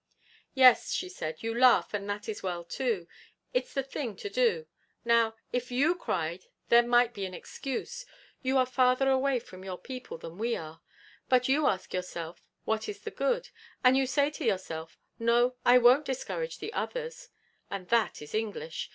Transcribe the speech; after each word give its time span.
'Yes,' 0.55 0.91
she 0.91 1.07
said, 1.07 1.43
'you 1.43 1.53
laugh, 1.53 1.93
and 1.93 2.09
that 2.09 2.27
is 2.27 2.41
well, 2.41 2.63
too. 2.63 3.07
It's 3.53 3.71
the 3.71 3.83
thing 3.83 4.15
to 4.15 4.31
do. 4.31 4.65
Now, 5.05 5.35
if 5.53 5.69
you 5.69 5.93
cried 5.93 6.47
there 6.69 6.81
might 6.81 7.13
be 7.13 7.23
an 7.27 7.35
excuse; 7.35 8.03
you 8.41 8.57
are 8.57 8.65
farther 8.65 9.11
away 9.11 9.37
from 9.37 9.63
your 9.63 9.77
people 9.77 10.17
than 10.17 10.39
we 10.39 10.55
are. 10.55 10.81
But 11.29 11.47
you 11.47 11.67
ask 11.67 11.93
yourself, 11.93 12.43
What 12.65 12.89
is 12.89 13.01
the 13.01 13.11
good? 13.11 13.49
And 13.83 13.95
you 13.95 14.07
say 14.07 14.31
to 14.31 14.43
yourself, 14.43 14.97
No, 15.19 15.57
I 15.63 15.77
won't 15.77 16.05
discourage 16.05 16.57
the 16.57 16.73
others. 16.73 17.29
And 17.69 17.87
that 17.89 18.23
is 18.23 18.33
English. 18.33 18.89